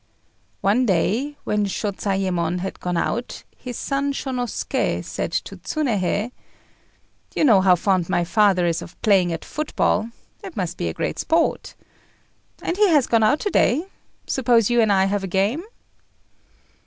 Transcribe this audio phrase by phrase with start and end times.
[0.61, 6.31] One day, when Shôzayémon had gone out, his son Shônosuké said to Tsunéhei
[7.35, 10.09] "You know how fond my father is of playing at football:
[10.43, 11.75] it must be great sport.
[12.63, 13.85] As he has gone out to day,
[14.25, 15.61] suppose you and I have a game?"